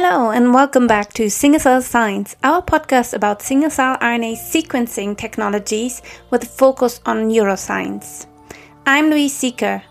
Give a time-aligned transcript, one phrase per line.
[0.00, 5.16] Hello, and welcome back to Single Cell Science, our podcast about single cell RNA sequencing
[5.16, 8.26] technologies with a focus on neuroscience.
[8.84, 9.82] I'm Luise Seeker.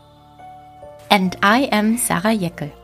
[1.10, 2.77] And I am Sarah Jaekel.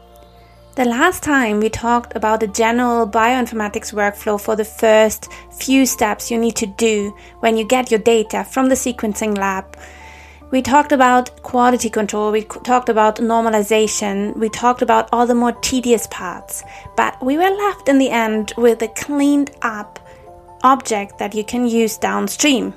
[0.76, 6.32] The last time we talked about the general bioinformatics workflow for the first few steps
[6.32, 9.78] you need to do when you get your data from the sequencing lab
[10.54, 15.52] we talked about quality control, we talked about normalization, we talked about all the more
[15.52, 16.64] tedious parts,
[16.96, 20.00] but we were left in the end with a cleaned up
[20.62, 22.72] object that you can use downstream.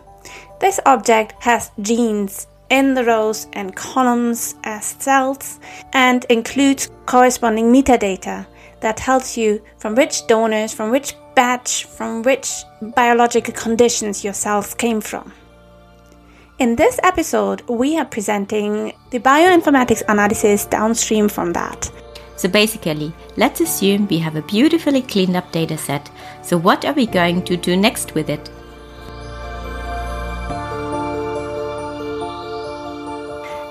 [0.58, 5.60] This object has genes in the rows and columns as cells
[5.92, 8.46] and includes corresponding metadata
[8.80, 12.50] that tells you from which donors, from which batch, from which
[12.94, 15.32] biological conditions your cells came from.
[16.58, 21.90] In this episode, we are presenting the bioinformatics analysis downstream from that.
[22.36, 26.06] So basically, let's assume we have a beautifully cleaned up dataset.
[26.42, 28.50] So what are we going to do next with it?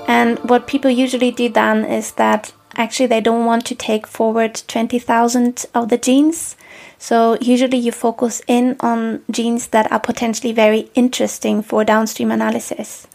[0.08, 4.62] And what people usually do then is that actually they don't want to take forward
[4.68, 6.56] 20,000 of the genes
[6.98, 13.08] so usually you focus in on genes that are potentially very interesting for downstream analysis.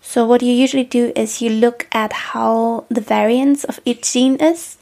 [0.00, 4.36] So what you usually do is you look at how the variance of each gene
[4.36, 4.78] is,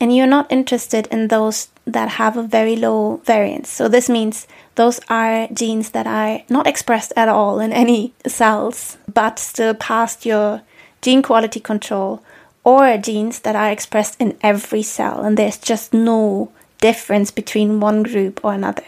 [0.00, 3.68] and you're not interested in those that have a very low variance.
[3.68, 8.96] So this means those are genes that are not expressed at all in any cells,
[9.12, 10.62] but still past your
[11.02, 12.22] gene quality control,
[12.64, 16.50] or genes that are expressed in every cell, and there's just no
[16.80, 18.84] difference between one group or another.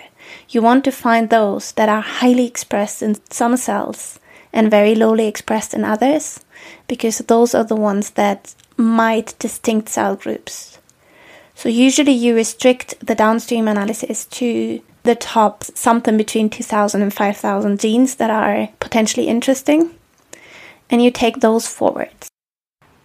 [0.48, 4.18] You want to find those that are highly expressed in some cells
[4.52, 6.40] and very lowly expressed in others,
[6.86, 10.78] because those are the ones that might distinct cell groups.
[11.56, 17.80] So usually you restrict the downstream analysis to the top something between 2000 and 5000
[17.80, 19.90] genes that are potentially interesting
[20.90, 22.10] and you take those forward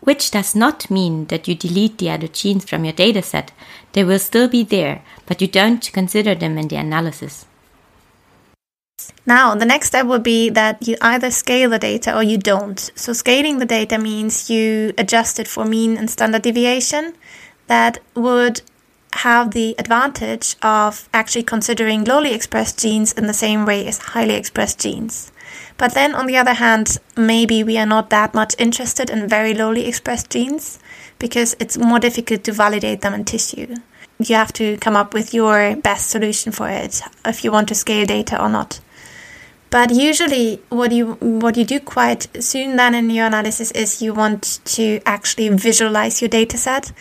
[0.02, 3.50] which does not mean that you delete the other genes from your dataset.
[3.94, 7.46] They will still be there, but you don't consider them in the analysis.
[9.26, 12.80] Now, the next step would be that you either scale the data or you don't.
[12.96, 17.14] So, scaling the data means you adjust it for mean and standard deviation.
[17.68, 18.62] That would
[19.14, 24.36] have the advantage of actually considering lowly expressed genes in the same way as highly
[24.36, 25.32] expressed genes.
[25.80, 29.54] But then, on the other hand, maybe we are not that much interested in very
[29.54, 30.78] lowly expressed genes
[31.20, 33.78] because it's more difficult to validate them in tissue.
[34.20, 37.76] You have to come up with your best solution for it if you want to
[37.76, 38.82] scale data or not.
[39.70, 44.14] But usually, what you what you do quite soon then in your analysis is you
[44.14, 46.92] want to actually visualize your data set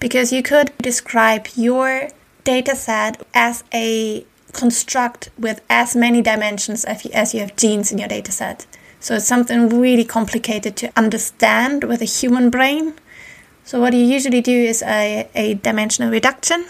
[0.00, 2.08] because you could describe your
[2.42, 7.04] data set as a construct with as many dimensions as
[7.34, 8.66] you, have genes in your data set.
[9.00, 12.94] So it's something really complicated to understand with a human brain.
[13.64, 16.64] So what you usually do is a, a dimensional reduction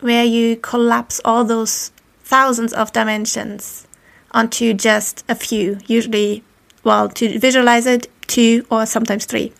[0.00, 1.92] where you collapse all those
[2.22, 3.86] thousands of dimensions
[4.32, 6.42] onto just a few, usually,
[6.84, 9.52] well, to visualize it, two or sometimes three,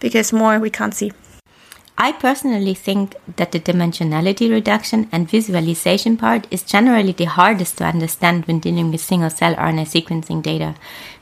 [0.00, 1.12] because more we can't see.
[1.98, 7.84] I personally think that the dimensionality reduction and visualization part is generally the hardest to
[7.84, 10.74] understand when dealing with single cell RNA sequencing data,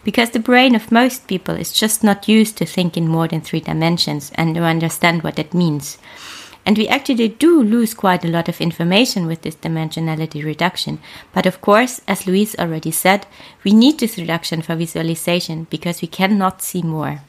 [0.03, 3.41] because the brain of most people is just not used to think in more than
[3.41, 5.97] three dimensions and to understand what that means.
[6.67, 10.99] And we actually do lose quite a lot of information with this dimensionality reduction.
[11.33, 13.29] But of course, as Luise already said,
[13.63, 17.21] we need this reduction for visualization because we cannot see more.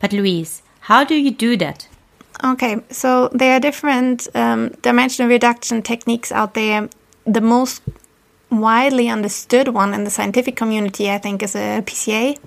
[0.00, 1.88] But Luise, how do you do that?
[2.44, 6.90] Okay, so there are different um, dimensional reduction techniques out there.
[7.24, 7.80] The most
[8.50, 12.38] widely understood one in the scientific community, I think, is a PCA.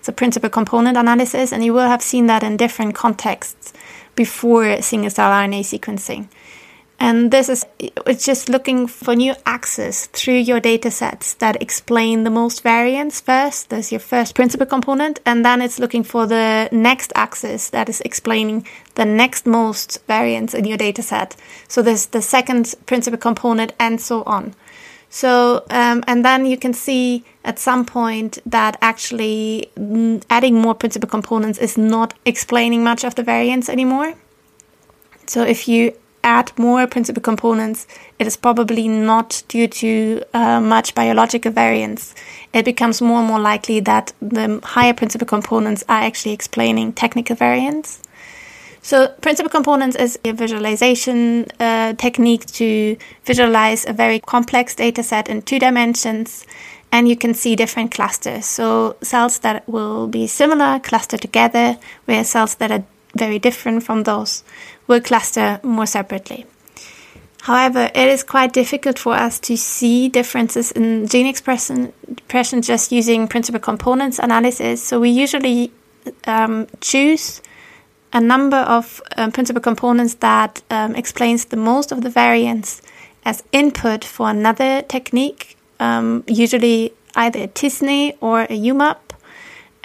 [0.00, 3.72] It's a principal component analysis, and you will have seen that in different contexts
[4.16, 6.26] before single cell RNA sequencing.
[7.00, 12.24] And this is it's just looking for new axes through your data sets that explain
[12.24, 13.70] the most variance first.
[13.70, 18.00] There's your first principal component, and then it's looking for the next axis that is
[18.00, 18.66] explaining
[18.96, 21.36] the next most variance in your data set.
[21.68, 24.54] So there's the second principal component, and so on.
[25.10, 29.70] So, um, and then you can see at some point that actually
[30.28, 34.14] adding more principal components is not explaining much of the variance anymore.
[35.26, 35.94] So if you
[36.24, 37.86] add more principal components,
[38.18, 42.14] it is probably not due to uh, much biological variance.
[42.52, 47.36] It becomes more and more likely that the higher principal components are actually explaining technical
[47.36, 48.00] variance.
[48.82, 55.28] So, principal components is a visualization uh, technique to visualize a very complex data set
[55.28, 56.46] in two dimensions,
[56.90, 58.46] and you can see different clusters.
[58.46, 61.76] So, cells that will be similar cluster together,
[62.06, 62.84] where cells that are
[63.14, 64.44] very different from those
[64.88, 66.46] will cluster more separately.
[67.42, 72.90] However, it is quite difficult for us to see differences in gene expression, expression just
[72.90, 74.82] using principal components analysis.
[74.82, 75.72] So we usually
[76.26, 77.40] um, choose
[78.12, 82.82] a number of um, principal components that um, explains the most of the variance
[83.24, 88.96] as input for another technique, um, usually either a t-SNE or a UMAP.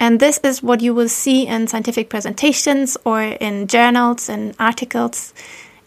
[0.00, 5.32] And this is what you will see in scientific presentations or in journals and articles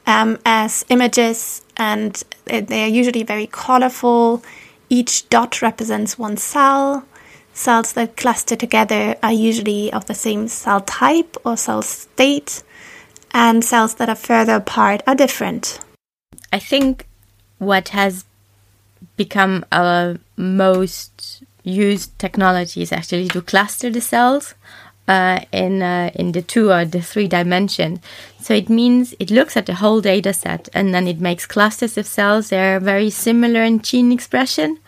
[0.08, 4.44] um, as images, and they are usually very colorful.
[4.90, 7.06] Each dot represents one cell.
[7.54, 12.64] Cells that cluster together are usually of the same cell type or cell state,
[13.32, 15.80] and cells that are further apart are different.
[16.54, 17.06] I think
[17.58, 18.26] what has
[19.18, 21.37] become our most
[21.68, 24.56] used technologies actually to cluster the cells
[25.08, 28.02] uh, in uh, in the two or the three dimension.
[28.40, 31.98] So it means it looks at the whole data set and then it makes clusters
[31.98, 32.50] of cells.
[32.50, 34.80] They're very similar in gene expression.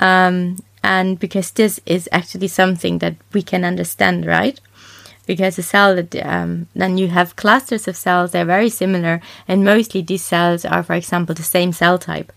[0.00, 4.60] Um, and because this is actually something that we can understand, right?
[5.26, 9.64] Because a cell that um, then you have clusters of cells, they're very similar, and
[9.64, 12.32] mostly these cells are, for example, the same cell type.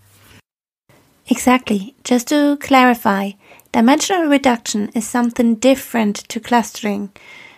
[1.28, 1.95] Exactly.
[2.04, 3.31] Just to clarify,
[3.75, 7.10] dimensional reduction is something different to clustering.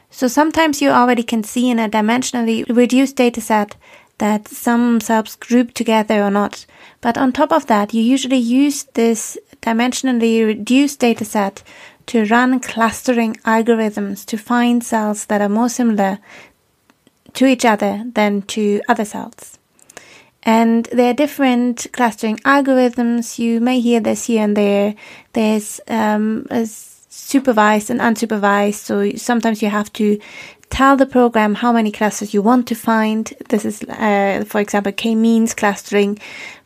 [0.09, 3.73] So sometimes you already can see in a dimensionally reduced dataset
[4.17, 6.65] that some cells group together or not.
[7.01, 11.61] But on top of that, you usually use this dimensionally reduced dataset
[12.07, 16.17] to run clustering algorithms to find cells that are more similar
[17.33, 19.59] to each other than to other cells.
[20.47, 23.38] And there are different clustering algorithms.
[23.38, 24.95] You may hear this here and there.
[25.33, 28.75] There's um, supervised and unsupervised.
[28.75, 30.17] So sometimes you have to
[30.69, 33.33] tell the program how many clusters you want to find.
[33.49, 36.17] This is, uh, for example, k-means clustering.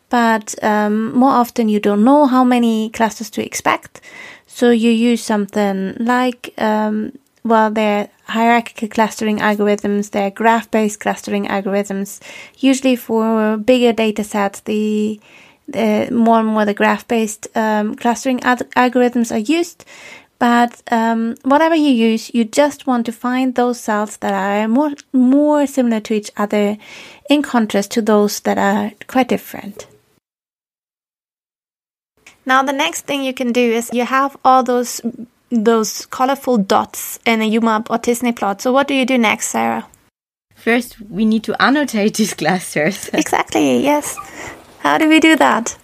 [0.09, 3.99] But um, more often you don't know how many clusters to expect.
[4.45, 12.19] So you use something like, um, well, they're hierarchical clustering algorithms, they're graph-based clustering algorithms.
[12.57, 15.19] Usually for bigger data sets, the,
[15.67, 19.85] the more and more the graph-based um, clustering ad- algorithms are used.
[20.39, 24.93] But um, whatever you use, you just want to find those cells that are more
[25.13, 26.77] more similar to each other,
[27.29, 29.85] in contrast to those that are quite different.
[32.43, 34.99] Now, the next thing you can do is you have all those
[35.51, 38.61] those colorful dots in a UMAP or t-SNE plot.
[38.61, 39.87] So, what do you do next, Sarah?
[40.55, 43.09] First, we need to annotate these clusters.
[43.13, 43.83] exactly.
[43.83, 44.15] Yes.
[44.79, 45.77] How do we do that?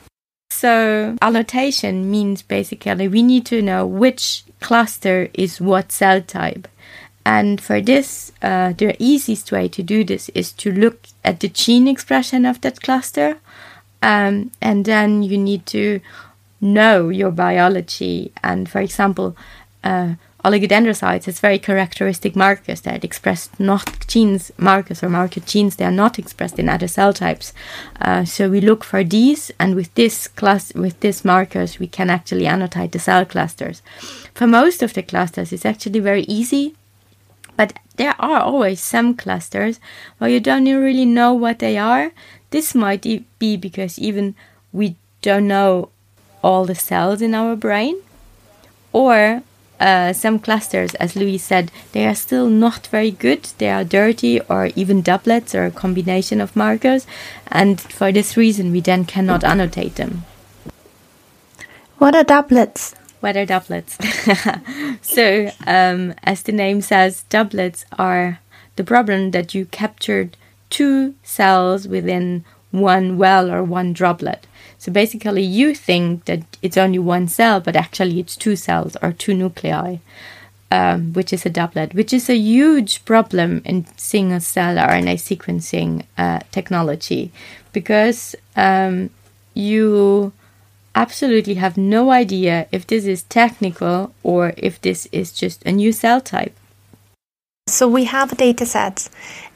[0.52, 6.68] So, annotation means basically we need to know which cluster is what cell type.
[7.26, 11.50] And for this, uh, the easiest way to do this is to look at the
[11.50, 13.38] gene expression of that cluster.
[14.02, 16.00] Um, and then you need to
[16.62, 18.32] know your biology.
[18.44, 19.36] And for example,
[19.88, 25.86] uh, oligodendrocytes has very characteristic markers that express not genes markers or marker genes they
[25.86, 27.54] are not expressed in other cell types.
[28.02, 32.10] Uh, so we look for these and with this class with these markers we can
[32.10, 33.82] actually annotate the cell clusters.
[34.34, 36.76] For most of the clusters it's actually very easy
[37.56, 39.80] but there are always some clusters
[40.18, 42.12] where you don't really know what they are.
[42.52, 43.06] This might
[43.40, 44.36] be because even
[44.72, 45.90] we don't know
[46.44, 47.98] all the cells in our brain
[48.94, 49.42] or
[49.80, 53.50] uh, some clusters, as Luise said, they are still not very good.
[53.58, 57.06] They are dirty or even doublets or a combination of markers.
[57.48, 60.26] And for this reason, we then cannot annotate them.
[61.98, 62.96] What are doublets?
[63.20, 63.98] What are doublets?
[65.02, 68.40] so, um, as the name says, doublets are
[68.76, 70.38] the problem that you captured
[70.70, 74.46] two cells within one well or one droplet.
[74.88, 79.12] So basically, you think that it's only one cell, but actually it's two cells or
[79.12, 79.98] two nuclei,
[80.72, 86.06] um, which is a doublet, which is a huge problem in single cell RNA sequencing
[86.18, 87.34] uh, technology
[87.74, 89.10] because um,
[89.54, 90.32] you
[90.96, 95.92] absolutely have no idea if this is technical or if this is just a new
[95.92, 96.56] cell type.
[97.68, 99.10] So we have data set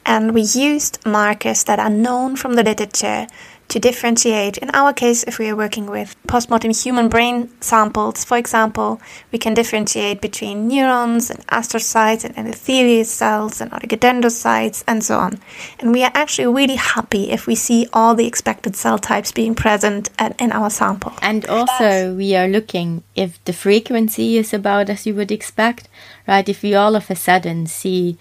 [0.04, 3.26] and we used markers that are known from the literature
[3.68, 4.58] to differentiate.
[4.58, 9.00] In our case, if we are working with postmortem human brain samples, for example,
[9.30, 15.40] we can differentiate between neurons and astrocytes and endothelial cells and oligodendrocytes and so on.
[15.78, 19.54] And we are actually really happy if we see all the expected cell types being
[19.54, 21.12] present at, in our sample.
[21.22, 25.88] And also, we are looking if the frequency is about as you would expect,
[26.28, 26.48] right?
[26.48, 28.18] If we all of a sudden see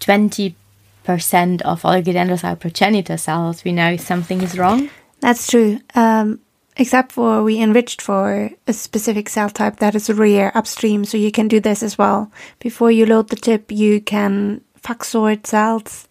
[0.00, 0.56] 20
[1.10, 4.88] percent of oligodendrocyte progenitor cells, we know something is wrong.
[5.20, 5.80] That's true.
[5.94, 6.40] Um,
[6.76, 11.32] except for we enriched for a specific cell type that is rare upstream, so you
[11.32, 12.30] can do this as well.
[12.58, 16.08] Before you load the chip, you can FACS sort cells,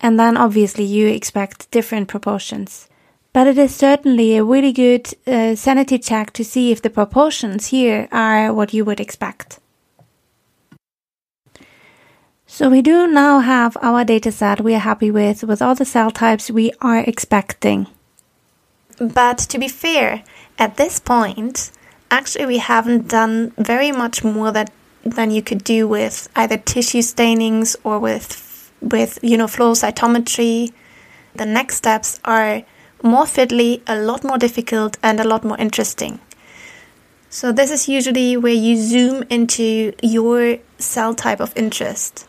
[0.00, 2.88] and then obviously you expect different proportions.
[3.32, 7.68] But it is certainly a really good uh, sanity check to see if the proportions
[7.68, 9.58] here are what you would expect.
[12.54, 15.84] So we do now have our data set we are happy with, with all the
[15.84, 17.88] cell types we are expecting.
[18.96, 20.22] But to be fair,
[20.56, 21.72] at this point,
[22.12, 24.70] actually we haven't done very much more that
[25.02, 30.72] than you could do with either tissue stainings or with with you know flow cytometry.
[31.34, 32.62] The next steps are
[33.02, 36.20] more fiddly, a lot more difficult, and a lot more interesting.
[37.30, 42.28] So this is usually where you zoom into your cell type of interest.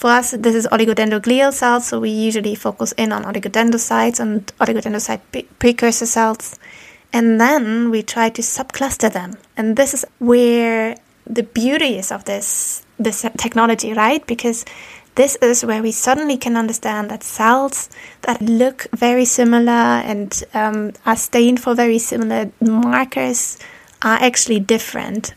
[0.00, 5.20] For us, this is oligodendroglial cells, so we usually focus in on oligodendrocytes and oligodendrocyte
[5.30, 6.58] pre- precursor cells.
[7.12, 9.36] And then we try to subcluster them.
[9.58, 14.26] And this is where the beauty is of this, this technology, right?
[14.26, 14.64] Because
[15.16, 17.90] this is where we suddenly can understand that cells
[18.22, 23.58] that look very similar and um, are stained for very similar markers
[24.00, 25.34] are actually different.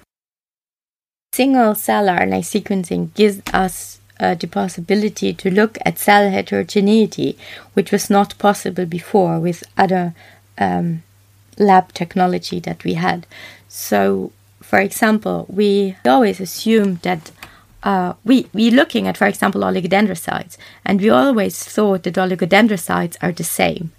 [1.33, 7.37] Single cell RNA sequencing gives us uh, the possibility to look at cell heterogeneity,
[7.73, 10.13] which was not possible before with other
[10.57, 11.03] um,
[11.57, 13.25] lab technology that we had.
[13.67, 17.31] So, for example, we always assumed that
[17.83, 23.33] uh, we we looking at, for example, oligodendrocytes, and we always thought that oligodendrocytes are
[23.33, 23.91] the same,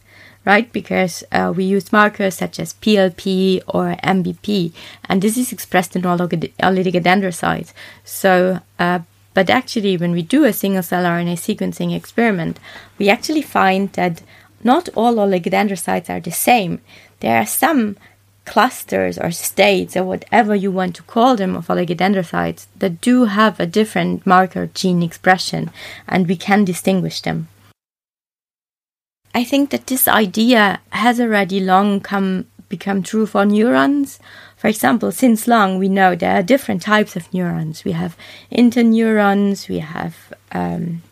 [0.47, 0.73] right?
[0.73, 4.73] Because uh, we use markers such as PLP or MBP,
[5.07, 7.73] and this is expressed in oligodendrocytes.
[8.05, 9.01] So uh,
[9.35, 12.59] but actually, when we do a single cell RNA sequencing experiment,
[12.99, 14.23] we actually find that
[14.63, 16.81] not all oligodendrocytes are the same.
[17.21, 17.97] There are some
[18.45, 23.59] clusters or states or whatever you want to call them of oligodendrocytes that do have
[23.59, 25.71] a different marker gene expression
[26.07, 27.49] and we can distinguish them.
[29.35, 34.21] I think that this idea has already long come become true for neurons.
[34.65, 37.85] For example, since long we know there are different types of neurons.
[37.85, 38.17] We have
[38.51, 41.03] interneurons, we have um,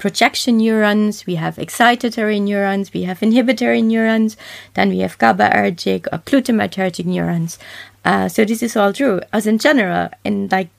[0.00, 4.36] projection neurons, we have excitatory neurons, we have inhibitory neurons,
[4.74, 7.60] then we have GABAergic or glutamatergic neurons.
[8.04, 9.20] Uh, so this is all true.
[9.32, 10.70] As in general, in like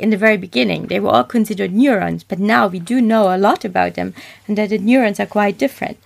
[0.00, 3.38] in the very beginning, they were all considered neurons, but now we do know a
[3.38, 4.14] lot about them
[4.48, 5.98] and that the neurons are quite different.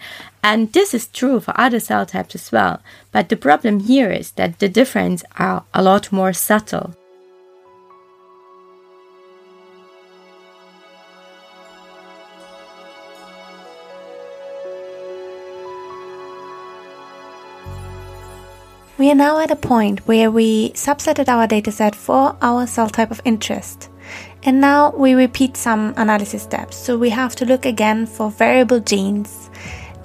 [0.43, 2.83] And this is true for other cell types as well.
[3.13, 6.95] But the problem here is that the differences are a lot more subtle.
[19.05, 23.11] We are now at a point where we subsetted our dataset for our cell type
[23.11, 23.91] of interest.
[24.45, 26.75] And now we repeat some analysis steps.
[26.75, 29.51] So we have to look again for variable genes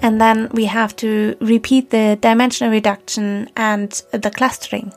[0.02, 4.92] and then we have to repeat the dimensional reduction and the clustering.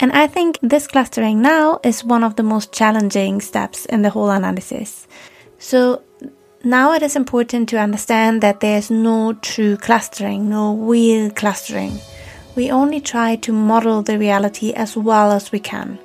[0.00, 4.08] And I think this clustering now is one of the most challenging steps in the
[4.08, 5.06] whole analysis.
[5.58, 6.02] So
[6.64, 12.00] now it is important to understand that there's no true clustering, no real clustering.
[12.58, 15.96] We only try to model the reality as well as we can.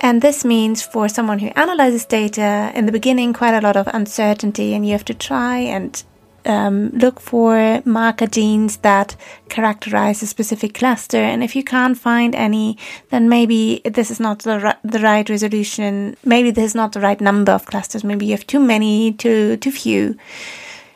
[0.00, 3.86] And this means for someone who analyzes data in the beginning, quite a lot of
[3.88, 6.02] uncertainty, and you have to try and
[6.46, 9.16] um, look for marker genes that
[9.50, 11.18] characterize a specific cluster.
[11.18, 12.78] And if you can't find any,
[13.10, 16.16] then maybe this is not the, the right resolution.
[16.24, 18.02] Maybe this is not the right number of clusters.
[18.02, 20.16] Maybe you have too many, too, too few.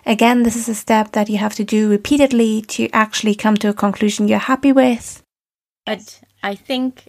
[0.06, 3.68] Again, this is a step that you have to do repeatedly to actually come to
[3.68, 5.22] a conclusion you're happy with.
[5.86, 7.08] But I think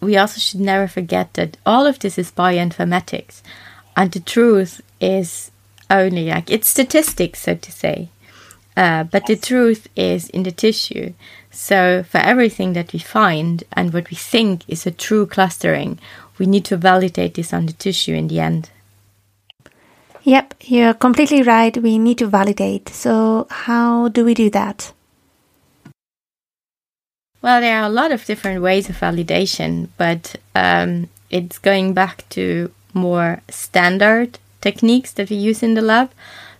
[0.00, 3.42] we also should never forget that all of this is bioinformatics.
[3.96, 5.50] And the truth is
[5.90, 8.10] only like it's statistics, so to say.
[8.76, 11.14] Uh, but the truth is in the tissue.
[11.50, 15.98] So for everything that we find and what we think is a true clustering,
[16.38, 18.70] we need to validate this on the tissue in the end.
[20.26, 21.76] Yep, you're completely right.
[21.80, 22.88] We need to validate.
[22.88, 24.92] So, how do we do that?
[27.42, 32.28] Well, there are a lot of different ways of validation, but um, it's going back
[32.30, 36.10] to more standard techniques that we use in the lab.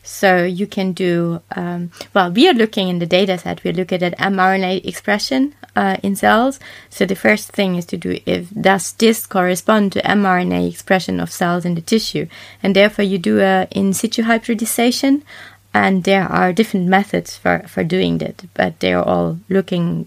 [0.07, 4.05] So you can do, um, well, we are looking in the data set, we're looking
[4.05, 6.61] at mRNA expression uh, in cells.
[6.91, 11.33] So the first thing is to do if does this correspond to mRNA expression of
[11.33, 12.29] cells in the tissue?
[12.63, 15.25] And therefore you do a in situ hybridization
[15.75, 20.07] and there are different methods for, for doing that, but they're all looking,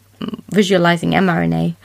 [0.50, 1.76] visualizing mRNA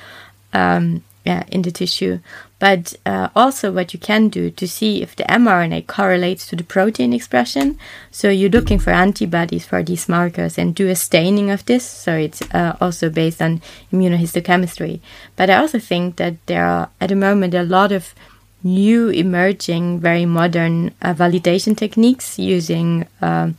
[0.52, 2.20] um, yeah, in the tissue
[2.58, 6.64] but uh, also what you can do to see if the mRNA correlates to the
[6.64, 7.78] protein expression.
[8.10, 11.84] So you're looking for antibodies for these markers and do a staining of this.
[11.84, 13.60] So it's uh, also based on
[13.92, 15.00] immunohistochemistry.
[15.36, 18.14] But I also think that there are at the moment a lot of
[18.62, 23.06] new emerging, very modern uh, validation techniques using.
[23.20, 23.56] Um,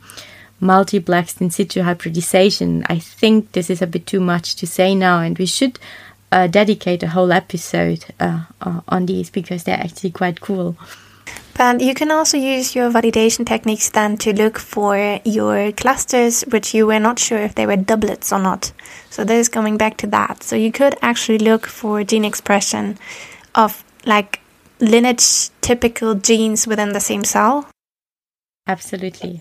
[0.60, 2.82] multiplexed in situ hybridization.
[2.88, 5.78] I think this is a bit too much to say now, and we should
[6.32, 8.44] uh, dedicate a whole episode uh,
[8.88, 10.76] on these because they're actually quite cool.
[11.56, 16.74] But you can also use your validation techniques then to look for your clusters, which
[16.74, 18.72] you were not sure if they were doublets or not.
[19.08, 20.42] So this is coming back to that.
[20.42, 22.98] So you could actually look for gene expression
[23.54, 24.40] of like
[24.80, 27.66] lineage typical genes within the same cell.
[28.66, 29.40] Absolutely.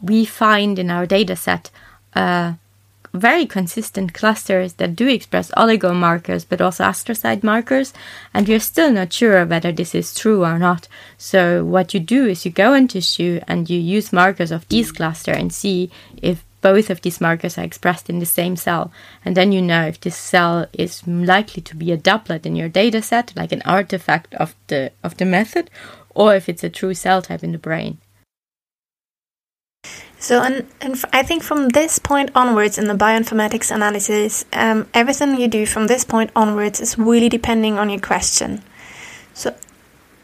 [0.00, 1.70] We find in our data set
[2.14, 2.54] uh,
[3.12, 7.92] very consistent clusters that do express oligo markers but also astrocyte markers,
[8.32, 10.88] and we are still not sure whether this is true or not.
[11.18, 14.92] So, what you do is you go in tissue and you use markers of these
[14.92, 15.90] cluster and see
[16.20, 18.92] if both of these markers are expressed in the same cell.
[19.24, 22.68] And then you know if this cell is likely to be a doublet in your
[22.68, 25.68] data set, like an artifact of the of the method,
[26.14, 27.98] or if it's a true cell type in the brain.
[30.22, 35.36] So, and, and I think from this point onwards in the bioinformatics analysis, um, everything
[35.36, 38.62] you do from this point onwards is really depending on your question.
[39.34, 39.52] So,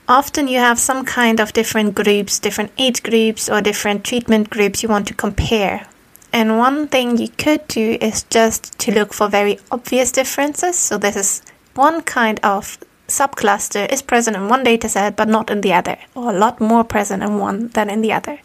[0.07, 4.85] often you have some kind of different groups, different age groups, or different treatment groups
[4.85, 5.89] you want to compare.
[6.33, 10.77] And one thing you could do is just to look for very obvious differences.
[10.79, 11.43] So, this is
[11.75, 16.31] one kind of subcluster is present in one dataset but not in the other, or
[16.31, 18.39] a lot more present in one than in the other.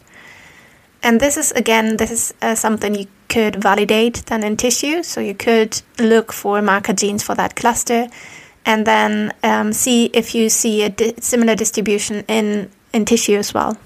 [1.04, 5.02] And this is again, this is uh, something you could validate then in tissue.
[5.02, 8.08] So you could look for marker genes for that cluster,
[8.64, 13.52] and then um, see if you see a di- similar distribution in in tissue as
[13.52, 13.76] well.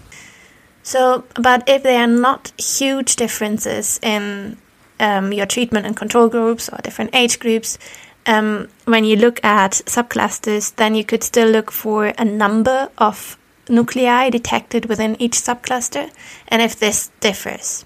[0.84, 4.56] So, but if there are not huge differences in
[5.00, 7.78] um, your treatment and control groups or different age groups,
[8.26, 13.36] um, when you look at subclusters, then you could still look for a number of
[13.68, 16.10] nuclei detected within each subcluster
[16.48, 17.84] and if this differs.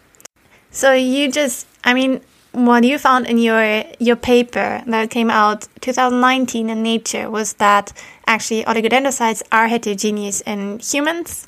[0.70, 2.20] So you just, I mean,
[2.52, 7.92] what you found in your your paper that came out 2019 in Nature was that
[8.26, 11.46] actually oligodendrocytes are heterogeneous in humans,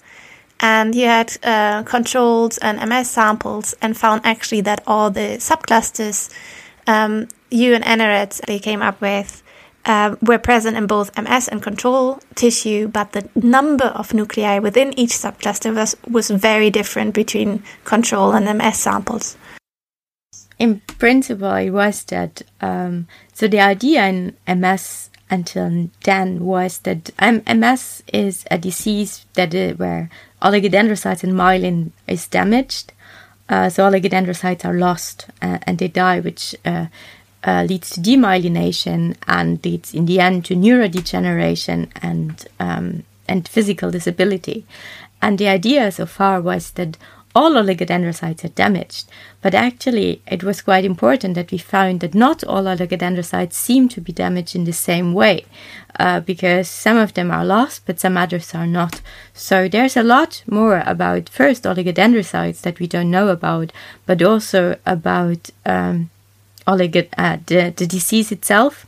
[0.61, 6.33] and you had uh, controlled and MS samples and found actually that all the subclusters
[6.87, 9.43] um, you and Eneritz they came up with
[9.87, 14.99] uh, were present in both MS and control tissue, but the number of nuclei within
[14.99, 19.37] each subcluster was, was very different between control and MS samples.
[20.59, 27.11] In principle, it was that, um, so the idea in MS until then was that
[27.19, 30.11] um, MS is a disease that uh, where
[30.43, 32.93] oligodendrocytes and myelin is damaged.
[33.49, 36.55] Uh, so oligodendrocytes are lost uh, and they die, which
[37.45, 43.91] uh, leads to demyelination and leads in the end to neurodegeneration and um, and physical
[43.91, 44.67] disability.
[45.23, 46.99] And the idea so far was that
[47.35, 49.09] all oligodendrocytes are damaged,
[49.43, 54.01] but actually it was quite important that we found that not all oligodendrocytes seem to
[54.01, 55.45] be damaged in the same way,
[55.99, 59.01] uh, because some of them are lost, but some others are not.
[59.33, 63.73] So there's a lot more about first oligodendrocytes that we don't know about,
[64.07, 66.11] but also about um,
[66.67, 68.87] oligod uh, the, the disease itself.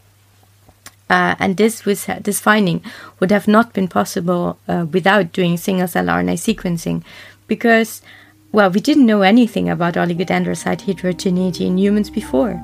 [1.09, 2.83] Uh, and this was this finding
[3.21, 7.05] would have not been possible uh, without doing single cell RNA sequencing,
[7.47, 8.03] because
[8.51, 12.61] well, we didn't know anything about oligodendrocyte heterogeneity in humans before.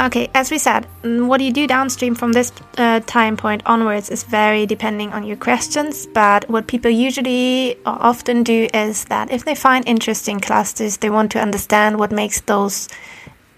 [0.00, 4.08] Okay, as we said, mm, what you do downstream from this uh, time point onwards
[4.08, 6.06] is very depending on your questions.
[6.06, 11.10] But what people usually or often do is that if they find interesting clusters, they
[11.10, 12.88] want to understand what makes those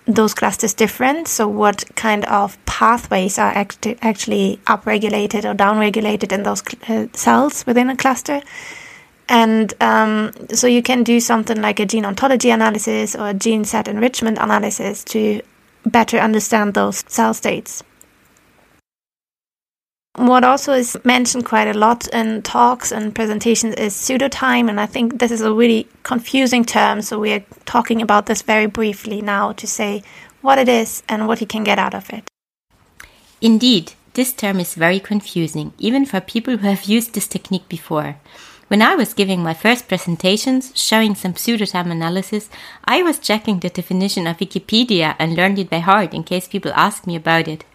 [0.06, 1.28] those clusters different.
[1.28, 7.06] So, what kind of pathways are act- actually upregulated or downregulated in those cl- uh,
[7.12, 8.40] cells within a cluster?
[9.28, 13.64] And um, so you can do something like a gene ontology analysis or a gene
[13.64, 15.40] set enrichment analysis to
[15.84, 17.82] better understand those cell states.
[20.16, 24.84] What also is mentioned quite a lot in talks and presentations is pseudotime, and I
[24.84, 29.22] think this is a really confusing term, so we are talking about this very briefly
[29.22, 30.02] now to say
[30.42, 32.24] what it is and what you can get out of it.
[33.40, 38.16] Indeed, this term is very confusing, even for people who have used this technique before.
[38.72, 42.48] When I was giving my first presentations showing some pseudotime analysis,
[42.86, 46.72] I was checking the definition of Wikipedia and learned it by heart in case people
[46.74, 47.66] ask me about it.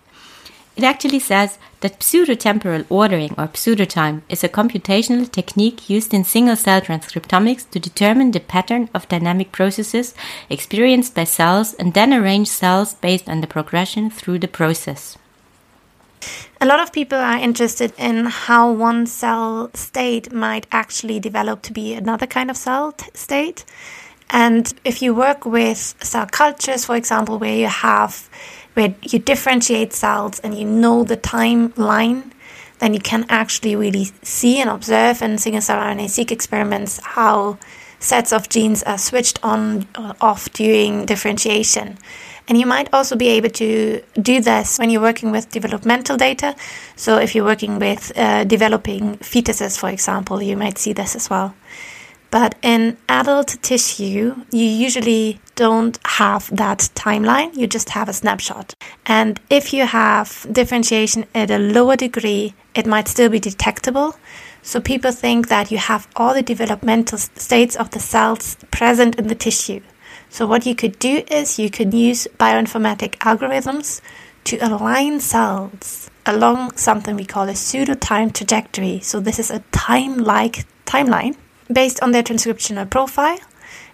[0.76, 6.56] It actually says that pseudotemporal ordering or pseudotime is a computational technique used in single
[6.56, 10.16] cell transcriptomics to determine the pattern of dynamic processes
[10.50, 15.16] experienced by cells and then arrange cells based on the progression through the process.
[16.60, 21.74] A lot of people are interested in how one cell state might actually develop to
[21.74, 23.64] be another kind of cell state.
[24.30, 28.30] And if you work with cell cultures, for example, where you have
[28.74, 32.32] where you differentiate cells and you know the timeline,
[32.78, 37.58] then you can actually really see and observe in single cell RNA-seq experiments how
[38.00, 41.98] sets of genes are switched on or off during differentiation.
[42.48, 46.56] And you might also be able to do this when you're working with developmental data.
[46.96, 51.30] So, if you're working with uh, developing fetuses, for example, you might see this as
[51.30, 51.54] well.
[52.30, 58.74] But in adult tissue, you usually don't have that timeline, you just have a snapshot.
[59.06, 64.16] And if you have differentiation at a lower degree, it might still be detectable.
[64.62, 69.28] So people think that you have all the developmental states of the cells present in
[69.28, 69.80] the tissue.
[70.38, 74.02] So, what you could do is you could use bioinformatic algorithms
[74.44, 79.00] to align cells along something we call a pseudo time trajectory.
[79.00, 81.38] So, this is a time like timeline
[81.74, 83.40] based on their transcriptional profile,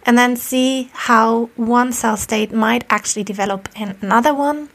[0.06, 4.67] and then see how one cell state might actually develop in another one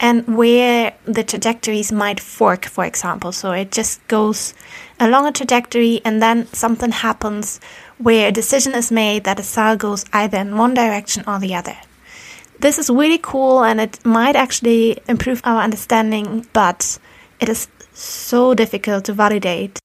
[0.00, 3.30] and where the trajectories might fork, for example.
[3.30, 4.54] So, it just goes
[4.98, 7.60] along a trajectory, and then something happens
[7.98, 11.54] where a decision is made that a cell goes either in one direction or the
[11.54, 11.76] other.
[12.60, 16.98] This is really cool and it might actually improve our understanding, but
[17.40, 19.78] it is so difficult to validate.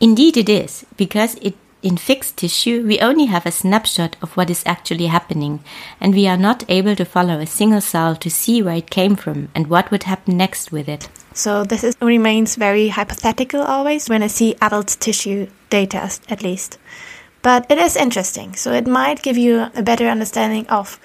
[0.00, 1.54] Indeed, it is, because it,
[1.86, 5.60] in fixed tissue, we only have a snapshot of what is actually happening,
[6.00, 9.14] and we are not able to follow a single cell to see where it came
[9.14, 11.08] from and what would happen next with it.
[11.32, 16.78] So, this is, remains very hypothetical always when I see adult tissue data, at least.
[17.42, 18.56] But it is interesting.
[18.56, 20.98] So it might give you a better understanding of,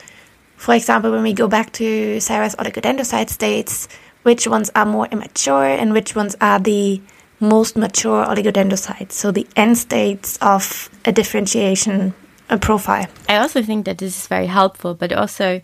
[0.55, 3.87] for example, when we go back to Sarah's oligodendrocyte states,
[4.23, 6.99] which ones are more immature and which ones are the
[7.41, 9.13] most mature oligodendrocytes.
[9.13, 12.13] So the end states of a differentiation
[12.51, 13.07] a profile.
[13.29, 15.61] I also think that this is very helpful, but also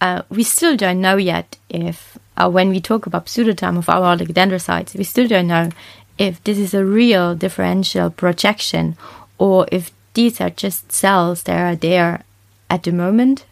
[0.00, 4.16] uh, we still don't know yet if, uh, when we talk about pseudotime of our
[4.16, 5.70] oligodendrocytes, we still don't know
[6.18, 8.96] if this is a real differential projection
[9.38, 12.24] or if these are just cells that are there
[12.68, 13.46] at the moment.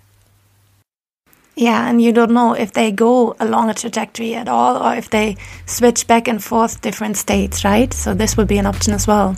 [1.55, 5.11] Yeah, and you don't know if they go along a trajectory at all or if
[5.11, 5.37] they
[5.67, 7.93] switch back and forth different states, right?
[7.93, 9.37] So this would be an option as well.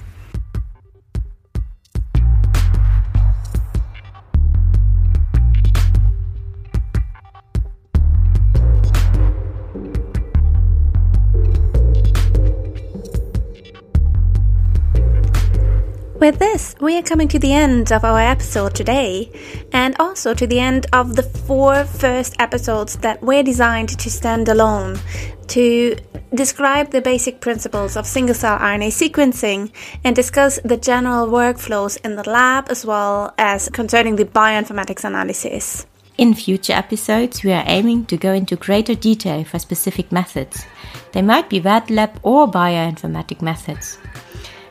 [16.21, 19.31] With this, we are coming to the end of our episode today,
[19.73, 24.51] and also to the end of the four first episodes that were designed to stand
[24.51, 24.99] alone,
[25.47, 25.97] to
[26.35, 29.73] describe the basic principles of single cell RNA sequencing
[30.05, 35.87] and discuss the general workflows in the lab as well as concerning the bioinformatics analysis.
[36.19, 40.67] In future episodes, we are aiming to go into greater detail for specific methods.
[41.13, 43.97] They might be wet lab or bioinformatic methods.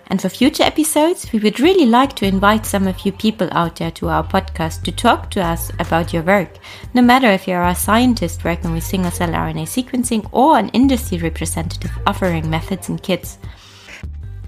[0.08, 3.78] And for future episodes, we would really like to invite some of you people out
[3.78, 6.58] there to our podcast to talk to us about your work,
[6.94, 11.18] no matter if you're a scientist working with single cell RNA sequencing or an industry
[11.18, 13.38] representative offering methods and kits.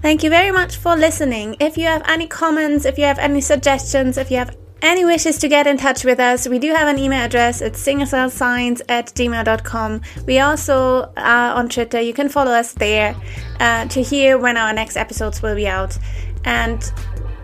[0.02, 1.56] Thank you very much for listening.
[1.58, 5.38] If you have any comments, if you have any suggestions, if you have any wishes
[5.38, 7.60] to get in touch with us, we do have an email address.
[7.60, 10.02] It's singlecellscience at gmail.com.
[10.26, 12.00] We also are on Twitter.
[12.00, 13.16] You can follow us there
[13.60, 15.98] uh, to hear when our next episodes will be out.
[16.44, 16.82] And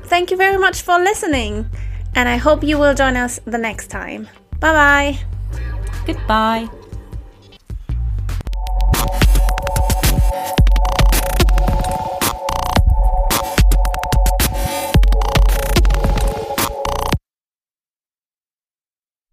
[0.05, 1.69] thank you very much for listening.
[2.15, 4.29] And I hope you will join us the next time.
[4.61, 5.19] Bye bye.
[6.07, 6.82] Goodbye.